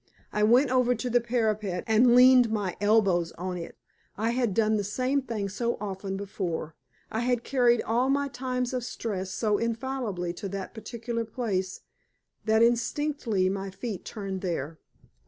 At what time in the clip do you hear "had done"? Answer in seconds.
4.31-4.77